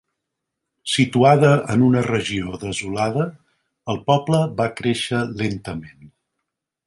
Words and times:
Situada 0.93 1.51
en 1.73 1.83
una 1.87 2.01
regió 2.07 2.55
desolada, 2.63 3.27
el 3.95 4.01
poble 4.09 4.41
va 4.63 4.69
créixer 4.81 5.23
lentament. 5.45 6.11